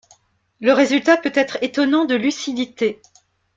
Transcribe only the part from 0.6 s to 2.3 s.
Le résultat peut être étonnant de